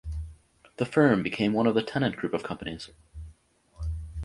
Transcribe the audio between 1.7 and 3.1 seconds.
the Tennant group of companies.